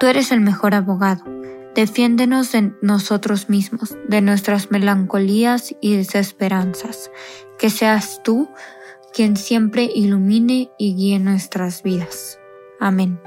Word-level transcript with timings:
Tú 0.00 0.06
eres 0.06 0.32
el 0.32 0.40
mejor 0.40 0.74
abogado. 0.74 1.22
Defiéndenos 1.74 2.52
de 2.52 2.72
nosotros 2.80 3.50
mismos, 3.50 3.98
de 4.08 4.22
nuestras 4.22 4.70
melancolías 4.70 5.74
y 5.82 5.94
desesperanzas. 5.94 7.10
Que 7.58 7.68
seas 7.68 8.22
tú 8.24 8.48
quien 9.12 9.36
siempre 9.36 9.90
ilumine 9.94 10.70
y 10.78 10.94
guíe 10.94 11.18
nuestras 11.18 11.82
vidas. 11.82 12.38
Amén. 12.80 13.20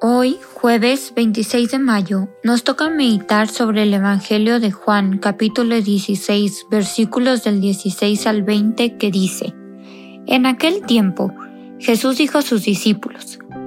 Hoy, 0.00 0.38
jueves 0.54 1.12
26 1.16 1.72
de 1.72 1.78
mayo, 1.80 2.28
nos 2.44 2.62
toca 2.62 2.88
meditar 2.88 3.48
sobre 3.48 3.82
el 3.82 3.92
Evangelio 3.92 4.60
de 4.60 4.70
Juan, 4.70 5.18
capítulo 5.18 5.80
16, 5.80 6.66
versículos 6.70 7.42
del 7.42 7.60
16 7.60 8.28
al 8.28 8.44
20, 8.44 8.96
que 8.96 9.10
dice, 9.10 9.54
en 10.28 10.46
aquel 10.46 10.82
tiempo, 10.82 11.34
Jesús 11.80 12.16
dijo 12.16 12.38
a 12.38 12.42
sus 12.42 12.62
discípulos, 12.62 13.40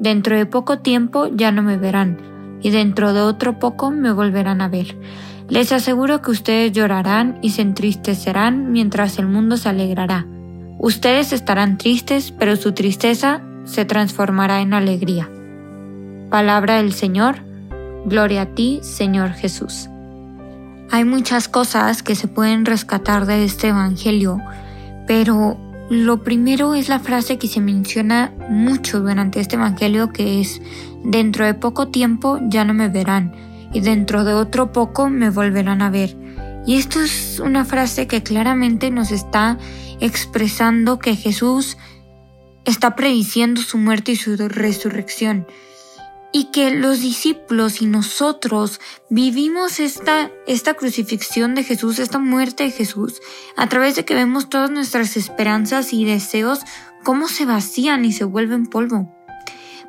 dentro 0.00 0.36
de 0.36 0.46
poco 0.46 0.80
tiempo 0.80 1.28
ya 1.32 1.52
no 1.52 1.62
me 1.62 1.76
verán, 1.76 2.58
y 2.60 2.70
dentro 2.70 3.12
de 3.12 3.20
otro 3.20 3.60
poco 3.60 3.92
me 3.92 4.10
volverán 4.10 4.60
a 4.60 4.68
ver. 4.68 4.96
Les 5.48 5.70
aseguro 5.72 6.22
que 6.22 6.30
ustedes 6.30 6.72
llorarán 6.72 7.38
y 7.42 7.50
se 7.50 7.62
entristecerán 7.62 8.72
mientras 8.72 9.18
el 9.18 9.26
mundo 9.26 9.56
se 9.56 9.68
alegrará. 9.68 10.26
Ustedes 10.78 11.32
estarán 11.32 11.76
tristes, 11.76 12.32
pero 12.32 12.56
su 12.56 12.72
tristeza 12.72 13.42
se 13.64 13.84
transformará 13.84 14.60
en 14.60 14.74
alegría. 14.74 15.28
Palabra 16.30 16.76
del 16.76 16.92
Señor, 16.92 17.42
gloria 18.06 18.42
a 18.42 18.46
ti, 18.46 18.80
Señor 18.82 19.32
Jesús. 19.32 19.88
Hay 20.90 21.04
muchas 21.04 21.48
cosas 21.48 22.02
que 22.02 22.14
se 22.14 22.28
pueden 22.28 22.64
rescatar 22.64 23.26
de 23.26 23.44
este 23.44 23.68
Evangelio, 23.68 24.40
pero 25.06 25.58
lo 25.90 26.22
primero 26.22 26.76
es 26.76 26.88
la 26.88 27.00
frase 27.00 27.36
que 27.36 27.48
se 27.48 27.60
menciona 27.60 28.32
mucho 28.48 29.00
durante 29.00 29.40
este 29.40 29.56
Evangelio 29.56 30.12
que 30.12 30.40
es, 30.40 30.62
dentro 31.02 31.44
de 31.44 31.54
poco 31.54 31.88
tiempo 31.88 32.38
ya 32.42 32.64
no 32.64 32.72
me 32.74 32.88
verán 32.88 33.34
y 33.72 33.80
dentro 33.80 34.22
de 34.22 34.32
otro 34.32 34.70
poco 34.70 35.10
me 35.10 35.30
volverán 35.30 35.82
a 35.82 35.90
ver. 35.90 36.16
Y 36.64 36.76
esto 36.76 37.00
es 37.00 37.40
una 37.40 37.64
frase 37.64 38.06
que 38.06 38.22
claramente 38.22 38.92
nos 38.92 39.10
está 39.10 39.58
expresando 39.98 41.00
que 41.00 41.16
Jesús 41.16 41.76
está 42.64 42.94
prediciendo 42.94 43.60
su 43.60 43.76
muerte 43.76 44.12
y 44.12 44.16
su 44.16 44.36
resurrección 44.36 45.44
y 46.32 46.44
que 46.44 46.70
los 46.70 47.00
discípulos 47.00 47.82
y 47.82 47.86
nosotros 47.86 48.80
vivimos 49.08 49.80
esta, 49.80 50.30
esta 50.46 50.74
crucifixión 50.74 51.54
de 51.54 51.64
Jesús, 51.64 51.98
esta 51.98 52.18
muerte 52.18 52.64
de 52.64 52.70
Jesús, 52.70 53.20
a 53.56 53.68
través 53.68 53.96
de 53.96 54.04
que 54.04 54.14
vemos 54.14 54.48
todas 54.48 54.70
nuestras 54.70 55.16
esperanzas 55.16 55.92
y 55.92 56.04
deseos 56.04 56.60
cómo 57.04 57.28
se 57.28 57.46
vacían 57.46 58.04
y 58.04 58.12
se 58.12 58.24
vuelven 58.24 58.66
polvo. 58.66 59.14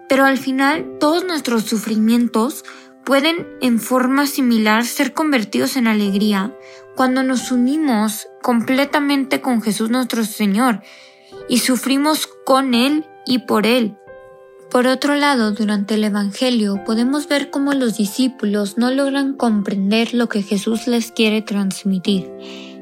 Pero 0.10 0.26
al 0.26 0.38
final 0.38 0.98
todos 1.00 1.24
nuestros 1.24 1.64
sufrimientos 1.64 2.66
pueden 3.06 3.48
en 3.62 3.80
forma 3.80 4.26
similar 4.26 4.86
ser 4.86 5.14
convertidos 5.14 5.76
en 5.76 5.88
alegría 5.88 6.56
cuando 6.96 7.24
nos 7.24 7.52
unimos 7.52 8.28
completamente 8.42 9.42
con 9.42 9.62
Jesús 9.62 9.90
nuestro 9.90 10.26
Señor 10.26 10.82
y 11.48 11.60
sufrimos 11.60 12.28
con 12.46 12.74
Él 12.74 13.06
y 13.26 13.40
por 13.40 13.66
Él 13.66 13.98
por 14.72 14.88
otro 14.88 15.16
lado, 15.16 15.52
durante 15.52 15.96
el 15.96 16.04
Evangelio 16.06 16.82
podemos 16.86 17.28
ver 17.28 17.50
cómo 17.50 17.74
los 17.74 17.98
discípulos 17.98 18.78
no 18.78 18.90
logran 18.90 19.34
comprender 19.34 20.14
lo 20.14 20.30
que 20.30 20.44
Jesús 20.44 20.88
les 20.88 21.12
quiere 21.12 21.42
transmitir. 21.42 22.32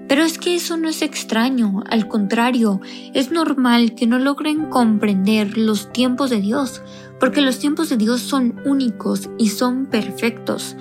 Pero 0.07 0.23
es 0.23 0.37
que 0.37 0.55
eso 0.55 0.77
no 0.77 0.87
es 0.87 1.01
extraño, 1.01 1.83
al 1.89 2.07
contrario, 2.07 2.79
es 3.15 3.31
normal 3.31 3.95
que 3.95 4.05
no 4.05 4.19
logren 4.19 4.69
comprender 4.69 5.57
los 5.57 5.91
tiempos 5.91 6.29
de 6.29 6.41
Dios, 6.41 6.83
porque 7.19 7.41
los 7.41 7.57
tiempos 7.57 7.89
de 7.89 7.97
Dios 7.97 8.21
son 8.21 8.61
únicos 8.65 9.27
y 9.39 9.49
son 9.49 9.87
perfectos. 9.87 10.75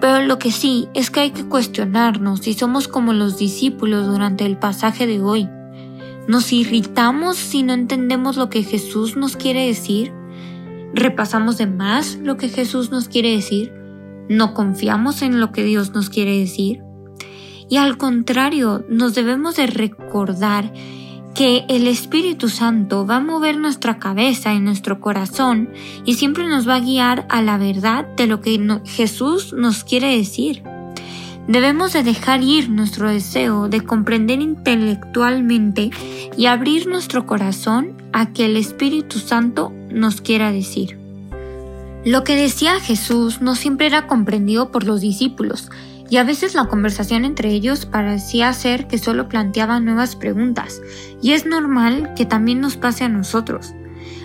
Pero 0.00 0.24
lo 0.24 0.38
que 0.38 0.50
sí 0.50 0.88
es 0.94 1.10
que 1.10 1.20
hay 1.20 1.30
que 1.30 1.44
cuestionarnos 1.44 2.40
si 2.40 2.54
somos 2.54 2.88
como 2.88 3.12
los 3.12 3.36
discípulos 3.36 4.06
durante 4.06 4.46
el 4.46 4.56
pasaje 4.56 5.06
de 5.06 5.20
hoy. 5.20 5.46
¿Nos 6.26 6.54
irritamos 6.54 7.36
si 7.36 7.62
no 7.62 7.74
entendemos 7.74 8.38
lo 8.38 8.48
que 8.48 8.62
Jesús 8.62 9.14
nos 9.14 9.36
quiere 9.36 9.66
decir? 9.66 10.23
Repasamos 10.94 11.58
de 11.58 11.66
más 11.66 12.16
lo 12.22 12.36
que 12.36 12.48
Jesús 12.48 12.90
nos 12.90 13.08
quiere 13.08 13.32
decir, 13.32 13.72
no 14.28 14.54
confiamos 14.54 15.22
en 15.22 15.40
lo 15.40 15.52
que 15.52 15.64
Dios 15.64 15.92
nos 15.92 16.08
quiere 16.08 16.38
decir. 16.38 16.82
Y 17.68 17.76
al 17.76 17.96
contrario, 17.96 18.84
nos 18.88 19.14
debemos 19.14 19.56
de 19.56 19.66
recordar 19.66 20.72
que 21.34 21.64
el 21.68 21.88
Espíritu 21.88 22.48
Santo 22.48 23.06
va 23.06 23.16
a 23.16 23.20
mover 23.20 23.56
nuestra 23.56 23.98
cabeza 23.98 24.54
y 24.54 24.60
nuestro 24.60 25.00
corazón 25.00 25.70
y 26.04 26.14
siempre 26.14 26.46
nos 26.46 26.68
va 26.68 26.76
a 26.76 26.80
guiar 26.80 27.26
a 27.28 27.42
la 27.42 27.58
verdad 27.58 28.06
de 28.16 28.28
lo 28.28 28.40
que 28.40 28.80
Jesús 28.84 29.52
nos 29.52 29.82
quiere 29.82 30.16
decir. 30.16 30.62
Debemos 31.48 31.92
de 31.92 32.02
dejar 32.02 32.42
ir 32.42 32.70
nuestro 32.70 33.10
deseo 33.10 33.68
de 33.68 33.82
comprender 33.82 34.40
intelectualmente 34.40 35.90
y 36.38 36.46
abrir 36.46 36.86
nuestro 36.86 37.26
corazón 37.26 38.00
a 38.12 38.32
que 38.32 38.46
el 38.46 38.56
Espíritu 38.56 39.18
Santo 39.18 39.72
nos 39.94 40.20
quiera 40.20 40.52
decir. 40.52 40.98
Lo 42.04 42.22
que 42.22 42.36
decía 42.36 42.80
Jesús 42.80 43.40
no 43.40 43.54
siempre 43.54 43.86
era 43.86 44.06
comprendido 44.06 44.70
por 44.70 44.84
los 44.84 45.00
discípulos, 45.00 45.70
y 46.10 46.18
a 46.18 46.24
veces 46.24 46.54
la 46.54 46.66
conversación 46.66 47.24
entre 47.24 47.50
ellos 47.50 47.86
parecía 47.86 48.52
ser 48.52 48.86
que 48.86 48.98
solo 48.98 49.28
planteaban 49.28 49.86
nuevas 49.86 50.16
preguntas, 50.16 50.82
y 51.22 51.32
es 51.32 51.46
normal 51.46 52.12
que 52.14 52.26
también 52.26 52.60
nos 52.60 52.76
pase 52.76 53.04
a 53.04 53.08
nosotros. 53.08 53.72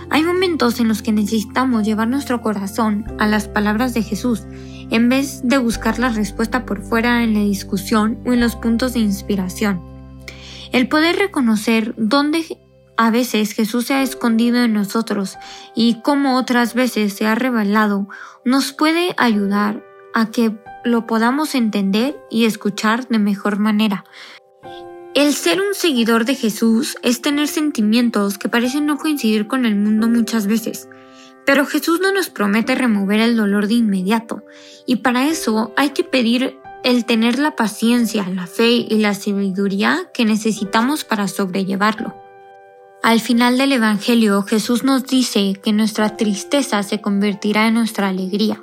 Hay 0.09 0.23
momentos 0.23 0.79
en 0.79 0.87
los 0.87 1.01
que 1.01 1.11
necesitamos 1.11 1.85
llevar 1.85 2.07
nuestro 2.07 2.41
corazón 2.41 3.05
a 3.19 3.27
las 3.27 3.47
palabras 3.47 3.93
de 3.93 4.03
Jesús, 4.03 4.43
en 4.89 5.07
vez 5.07 5.41
de 5.43 5.57
buscar 5.59 5.99
la 5.99 6.09
respuesta 6.09 6.65
por 6.65 6.81
fuera 6.81 7.23
en 7.23 7.33
la 7.33 7.41
discusión 7.41 8.19
o 8.25 8.33
en 8.33 8.39
los 8.39 8.55
puntos 8.55 8.93
de 8.93 8.99
inspiración. 8.99 9.81
El 10.71 10.87
poder 10.89 11.15
reconocer 11.15 11.93
dónde 11.97 12.43
a 12.99 13.11
veces 13.11 13.53
Jesús 13.53 13.85
se 13.85 13.93
ha 13.93 14.03
escondido 14.03 14.57
en 14.61 14.73
nosotros 14.73 15.37
y 15.73 16.01
como 16.01 16.35
otras 16.35 16.73
veces 16.73 17.13
se 17.13 17.25
ha 17.25 17.33
revelado, 17.33 18.09
nos 18.43 18.73
puede 18.73 19.15
ayudar 19.17 19.81
a 20.13 20.29
que 20.31 20.51
lo 20.83 21.07
podamos 21.07 21.55
entender 21.55 22.19
y 22.29 22.43
escuchar 22.43 23.07
de 23.07 23.17
mejor 23.17 23.57
manera. 23.57 24.03
El 25.15 25.33
ser 25.33 25.61
un 25.61 25.75
seguidor 25.75 26.25
de 26.25 26.35
Jesús 26.35 26.97
es 27.01 27.21
tener 27.21 27.47
sentimientos 27.47 28.37
que 28.37 28.49
parecen 28.49 28.85
no 28.85 28.97
coincidir 28.97 29.47
con 29.47 29.65
el 29.65 29.77
mundo 29.77 30.09
muchas 30.09 30.45
veces. 30.45 30.89
Pero 31.45 31.65
Jesús 31.65 32.01
no 32.01 32.11
nos 32.11 32.29
promete 32.29 32.75
remover 32.75 33.21
el 33.21 33.37
dolor 33.37 33.69
de 33.69 33.75
inmediato, 33.75 34.43
y 34.85 34.97
para 34.97 35.25
eso 35.25 35.73
hay 35.77 35.91
que 35.91 36.03
pedir 36.03 36.59
el 36.83 37.05
tener 37.05 37.39
la 37.39 37.55
paciencia, 37.55 38.27
la 38.27 38.45
fe 38.45 38.71
y 38.71 38.97
la 38.97 39.13
sabiduría 39.13 40.11
que 40.13 40.25
necesitamos 40.25 41.05
para 41.05 41.29
sobrellevarlo. 41.29 42.28
Al 43.01 43.21
final 43.21 43.57
del 43.57 43.71
Evangelio 43.71 44.41
Jesús 44.41 44.83
nos 44.83 45.05
dice 45.05 45.53
que 45.63 45.71
nuestra 45.71 46.17
tristeza 46.17 46.83
se 46.83 46.99
convertirá 46.99 47.67
en 47.67 47.75
nuestra 47.75 48.09
alegría. 48.09 48.61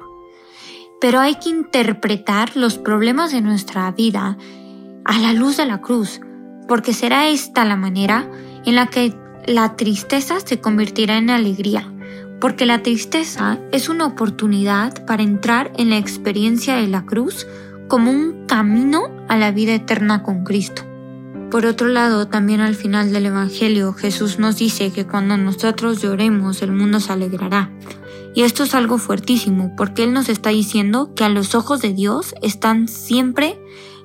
Pero 1.01 1.21
hay 1.21 1.37
que 1.37 1.49
interpretar 1.49 2.55
los 2.55 2.77
problemas 2.77 3.33
de 3.33 3.41
nuestra 3.41 3.91
vida 3.93 4.37
a 5.07 5.19
la 5.19 5.33
luz 5.33 5.57
de 5.57 5.65
la 5.65 5.81
cruz, 5.81 6.21
porque 6.69 6.93
será 6.93 7.29
esta 7.29 7.65
la 7.65 7.77
manera 7.77 8.31
en 8.67 8.75
la 8.75 8.89
que 8.89 9.15
la 9.47 9.75
tristeza 9.75 10.39
se 10.41 10.61
convertirá 10.61 11.17
en 11.17 11.31
alegría, 11.31 11.91
porque 12.39 12.67
la 12.67 12.83
tristeza 12.83 13.59
es 13.73 13.89
una 13.89 14.05
oportunidad 14.05 15.07
para 15.07 15.23
entrar 15.23 15.73
en 15.79 15.89
la 15.89 15.97
experiencia 15.97 16.77
de 16.77 16.89
la 16.89 17.07
cruz 17.07 17.47
como 17.89 18.11
un 18.11 18.47
camino 18.47 19.09
a 19.29 19.37
la 19.39 19.51
vida 19.51 19.73
eterna 19.73 20.23
con 20.23 20.45
Cristo. 20.45 20.83
Por 21.57 21.65
otro 21.65 21.89
lado, 21.89 22.29
también 22.29 22.61
al 22.61 22.75
final 22.75 23.15
del 23.15 23.25
Evangelio 23.25 23.95
Jesús 23.95 24.39
nos 24.39 24.59
dice 24.59 24.93
que 24.93 25.07
cuando 25.07 25.39
nosotros 25.39 26.03
lloremos 26.03 26.61
el 26.61 26.71
mundo 26.71 27.01
se 27.01 27.15
alegrará. 27.15 27.71
Y 28.35 28.43
esto 28.43 28.65
es 28.65 28.75
algo 28.75 28.99
fuertísimo 28.99 29.73
porque 29.75 30.05
Él 30.05 30.13
nos 30.13 30.29
está 30.29 30.51
diciendo 30.51 31.15
que 31.15 31.25
a 31.25 31.31
los 31.31 31.55
ojos 31.55 31.81
de 31.81 31.95
Dios 31.95 32.35
están 32.43 32.89
siempre 32.89 33.59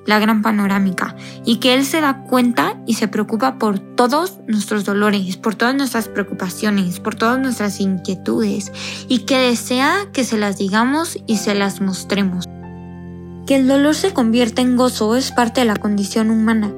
la 0.06 0.18
gran 0.18 0.40
panorámica 0.40 1.14
y 1.44 1.56
que 1.56 1.74
Él 1.74 1.84
se 1.84 2.00
da 2.00 2.22
cuenta 2.22 2.82
y 2.86 2.94
se 2.94 3.06
preocupa 3.06 3.58
por 3.58 3.78
todos 3.80 4.38
nuestros 4.48 4.86
dolores, 4.86 5.36
por 5.36 5.54
todas 5.54 5.74
nuestras 5.74 6.08
preocupaciones, 6.08 7.00
por 7.00 7.16
todas 7.16 7.38
nuestras 7.38 7.80
inquietudes 7.80 8.72
y 9.08 9.26
que 9.26 9.36
desea 9.36 10.06
que 10.14 10.24
se 10.24 10.38
las 10.38 10.56
digamos 10.56 11.18
y 11.26 11.36
se 11.36 11.54
las 11.54 11.82
mostremos. 11.82 12.48
Que 13.46 13.56
el 13.56 13.68
dolor 13.68 13.94
se 13.94 14.14
convierta 14.14 14.62
en 14.62 14.78
gozo 14.78 15.16
es 15.16 15.32
parte 15.32 15.60
de 15.60 15.66
la 15.66 15.76
condición 15.76 16.30
humana. 16.30 16.72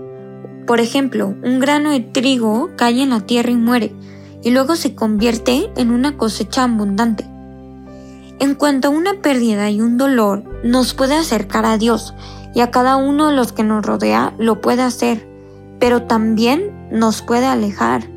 Por 0.66 0.80
ejemplo, 0.80 1.34
un 1.42 1.60
grano 1.60 1.90
de 1.90 2.00
trigo 2.00 2.70
cae 2.76 3.02
en 3.02 3.10
la 3.10 3.20
tierra 3.20 3.50
y 3.50 3.56
muere, 3.56 3.94
y 4.42 4.50
luego 4.50 4.76
se 4.76 4.94
convierte 4.94 5.70
en 5.76 5.90
una 5.90 6.16
cosecha 6.16 6.64
abundante. 6.64 7.26
En 8.40 8.54
cuanto 8.54 8.88
a 8.88 8.90
una 8.90 9.20
pérdida 9.20 9.70
y 9.70 9.80
un 9.80 9.98
dolor, 9.98 10.42
nos 10.64 10.94
puede 10.94 11.14
acercar 11.14 11.66
a 11.66 11.76
Dios, 11.78 12.14
y 12.54 12.60
a 12.60 12.70
cada 12.70 12.96
uno 12.96 13.28
de 13.28 13.36
los 13.36 13.52
que 13.52 13.62
nos 13.62 13.84
rodea 13.84 14.34
lo 14.38 14.60
puede 14.60 14.82
hacer, 14.82 15.28
pero 15.78 16.04
también 16.04 16.88
nos 16.90 17.22
puede 17.22 17.46
alejar. 17.46 18.08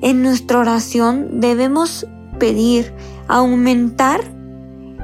En 0.00 0.22
nuestra 0.22 0.58
oración 0.58 1.40
debemos 1.40 2.06
pedir 2.38 2.92
aumentar 3.28 4.20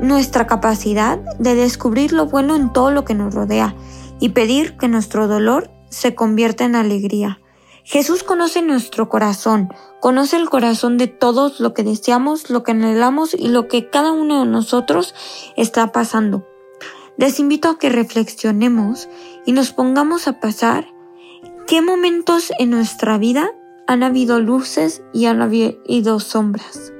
nuestra 0.01 0.47
capacidad 0.47 1.19
de 1.39 1.55
descubrir 1.55 2.13
lo 2.13 2.27
bueno 2.27 2.57
en 2.57 2.73
todo 2.73 2.91
lo 2.91 3.05
que 3.05 3.15
nos 3.15 3.35
rodea 3.35 3.75
y 4.19 4.31
pedir 4.31 4.77
que 4.77 4.89
nuestro 4.89 5.29
dolor 5.29 5.71
se 5.95 6.15
convierta 6.15 6.65
en 6.65 6.77
alegría. 6.77 7.41
Jesús 7.85 8.23
conoce 8.23 8.63
nuestro 8.63 9.09
corazón, 9.09 9.69
conoce 10.01 10.37
el 10.37 10.49
corazón 10.49 10.97
de 10.99 11.07
todos 11.07 11.61
lo 11.61 11.75
que 11.75 11.83
deseamos, 11.83 12.51
lo 12.51 12.63
que 12.63 12.73
anhelamos 12.73 13.35
y 13.35 13.49
lo 13.49 13.69
que 13.69 13.91
cada 13.91 14.13
uno 14.13 14.41
de 14.41 14.51
nosotros 14.51 15.15
está 15.57 15.93
pasando 15.93 16.47
les 17.17 17.39
invito 17.39 17.69
a 17.69 17.79
que 17.79 17.91
reflexionemos 17.91 19.09
y 19.47 19.53
nos 19.53 19.73
pongamos 19.73 20.27
a 20.27 20.41
pasar 20.41 20.93
qué 21.67 21.81
momentos 21.81 22.53
en 22.59 22.71
nuestra 22.71 23.19
vida 23.19 23.51
han 23.87 24.03
habido 24.03 24.41
luces 24.41 25.03
y 25.13 25.27
han 25.27 25.43
habido 25.43 26.21
sombras. 26.21 26.93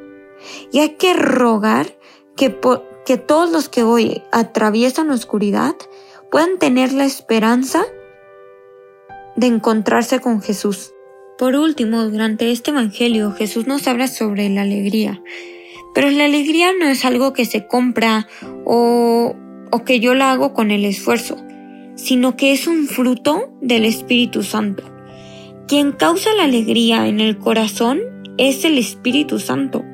Y 0.71 0.81
hay 0.81 0.91
que 0.91 1.15
rogar 1.15 1.99
que, 2.37 2.59
que 3.05 3.17
todos 3.17 3.51
los 3.51 3.69
que 3.69 3.83
hoy 3.83 4.23
atraviesan 4.31 5.09
la 5.09 5.15
oscuridad 5.15 5.75
puedan 6.31 6.59
tener 6.59 6.93
la 6.93 7.05
esperanza 7.05 7.85
de 9.37 9.47
encontrarse 9.47 10.21
con 10.21 10.43
Jesús. 10.43 10.93
Por 11.39 11.57
último, 11.57 12.05
durante 12.05 12.51
este 12.51 12.71
Evangelio 12.71 13.33
Jesús 13.33 13.67
nos 13.67 13.87
habla 13.89 14.07
sobre 14.09 14.49
la 14.49 14.63
alegría. 14.63 15.23
Pero 15.95 16.11
la 16.11 16.25
alegría 16.25 16.71
no 16.79 16.87
es 16.87 17.05
algo 17.05 17.33
que 17.33 17.45
se 17.45 17.67
compra 17.67 18.27
o 18.65 19.37
o 19.75 19.85
que 19.85 19.99
yo 19.99 20.15
la 20.15 20.31
hago 20.31 20.55
con 20.55 20.71
el 20.71 20.85
esfuerzo, 20.85 21.37
sino 21.97 22.37
que 22.37 22.53
es 22.53 22.69
un 22.69 22.87
fruto 22.87 23.53
del 23.61 23.85
Espíritu 23.85 24.45
Santo. 24.45 24.85
Quien 25.67 25.91
causa 25.91 26.33
la 26.33 26.45
alegría 26.45 27.09
en 27.09 27.19
el 27.19 27.39
corazón 27.39 28.01
es 28.39 28.65
el 28.65 28.79
Espíritu 28.79 29.41
Santo. 29.41 29.85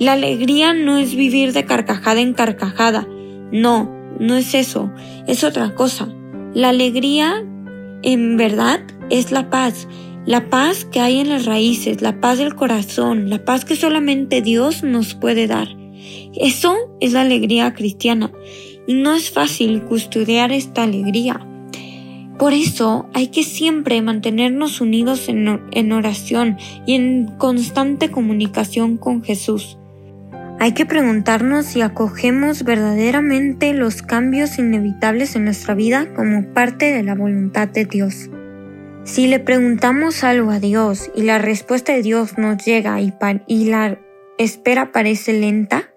La 0.00 0.14
alegría 0.14 0.72
no 0.72 0.98
es 0.98 1.14
vivir 1.14 1.52
de 1.52 1.64
carcajada 1.64 2.20
en 2.20 2.34
carcajada, 2.34 3.06
no, 3.52 3.88
no 4.18 4.34
es 4.34 4.52
eso, 4.54 4.90
es 5.28 5.44
otra 5.44 5.76
cosa. 5.76 6.08
La 6.52 6.70
alegría 6.70 7.46
en 8.02 8.36
verdad 8.36 8.80
es 9.10 9.30
la 9.32 9.50
paz, 9.50 9.88
la 10.26 10.50
paz 10.50 10.84
que 10.84 11.00
hay 11.00 11.18
en 11.20 11.30
las 11.30 11.46
raíces, 11.46 12.02
la 12.02 12.20
paz 12.20 12.38
del 12.38 12.54
corazón, 12.54 13.30
la 13.30 13.44
paz 13.44 13.64
que 13.64 13.76
solamente 13.76 14.42
Dios 14.42 14.82
nos 14.82 15.14
puede 15.14 15.46
dar. 15.46 15.68
Eso 16.34 16.76
es 17.00 17.12
la 17.12 17.22
alegría 17.22 17.74
cristiana 17.74 18.30
y 18.86 18.94
no 18.94 19.14
es 19.14 19.30
fácil 19.30 19.82
custodiar 19.84 20.52
esta 20.52 20.82
alegría. 20.82 21.44
Por 22.38 22.52
eso 22.52 23.08
hay 23.14 23.28
que 23.28 23.42
siempre 23.42 24.00
mantenernos 24.00 24.80
unidos 24.80 25.28
en, 25.28 25.92
oración 25.92 26.56
y 26.86 26.94
en 26.94 27.26
constante 27.36 28.12
comunicación 28.12 28.96
con 28.96 29.24
Jesús. 29.24 29.76
Hay 30.60 30.72
que 30.72 30.86
preguntarnos 30.86 31.66
si 31.66 31.82
acogemos 31.82 32.64
verdaderamente 32.64 33.72
los 33.74 34.02
cambios 34.02 34.58
inevitables 34.58 35.36
en 35.36 35.44
nuestra 35.44 35.74
vida 35.74 36.12
como 36.16 36.52
parte 36.52 36.92
de 36.92 37.04
la 37.04 37.14
voluntad 37.14 37.68
de 37.68 37.84
Dios. 37.84 38.28
Si 39.04 39.28
le 39.28 39.38
preguntamos 39.38 40.24
algo 40.24 40.50
a 40.50 40.58
Dios 40.58 41.12
y 41.14 41.22
la 41.22 41.38
respuesta 41.38 41.92
de 41.92 42.02
Dios 42.02 42.38
nos 42.38 42.64
llega 42.64 43.00
y, 43.00 43.64
la 43.66 44.00
espera 44.36 44.90
parece 44.90 45.32
lenta, 45.32 45.92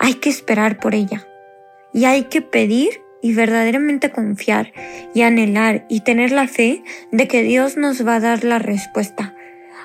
hay 0.00 0.14
que 0.14 0.30
esperar 0.30 0.80
por 0.80 0.96
ella. 0.96 1.28
Y 1.94 2.06
hay 2.06 2.24
que 2.24 2.42
pedir 2.42 3.02
y 3.22 3.34
verdaderamente 3.34 4.10
confiar 4.10 4.72
y 5.14 5.22
anhelar 5.22 5.86
y 5.88 6.00
tener 6.00 6.32
la 6.32 6.48
fe 6.48 6.82
de 7.12 7.28
que 7.28 7.44
Dios 7.44 7.76
nos 7.76 8.04
va 8.04 8.16
a 8.16 8.20
dar 8.20 8.42
la 8.42 8.58
respuesta. 8.58 9.34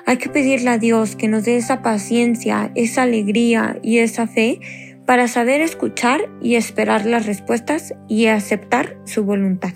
Hay 0.08 0.18
que 0.18 0.28
pedirle 0.28 0.70
a 0.70 0.78
Dios 0.78 1.16
que 1.16 1.26
nos 1.26 1.44
dé 1.44 1.56
esa 1.56 1.82
paciencia, 1.82 2.70
esa 2.76 3.02
alegría 3.02 3.78
y 3.82 3.98
esa 3.98 4.28
fe 4.28 4.60
para 5.04 5.26
saber 5.26 5.60
escuchar 5.60 6.30
y 6.40 6.54
esperar 6.54 7.06
las 7.06 7.26
respuestas 7.26 7.92
y 8.08 8.26
aceptar 8.26 8.96
su 9.04 9.24
voluntad. 9.24 9.72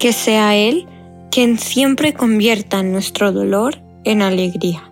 Que 0.00 0.12
sea 0.12 0.56
Él 0.56 0.86
quien 1.30 1.56
siempre 1.56 2.12
convierta 2.12 2.82
nuestro 2.82 3.30
dolor 3.32 3.80
en 4.04 4.22
alegría. 4.22 4.91